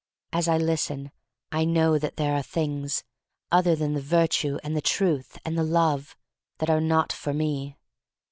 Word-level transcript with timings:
As 0.33 0.47
I 0.47 0.57
listen 0.57 1.11
I 1.51 1.63
know 1.63 1.99
that 1.99 2.15
there 2.17 2.33
are 2.33 2.41
things, 2.41 3.03
other 3.51 3.75
than 3.75 3.93
the 3.93 4.01
Virtue 4.01 4.57
and 4.63 4.75
the 4.75 4.81
Truth 4.81 5.37
and 5.45 5.55
the 5.55 5.63
Love, 5.63 6.17
that 6.57 6.71
are 6.71 6.81
not 6.81 7.13
for 7.13 7.35
me. 7.35 7.77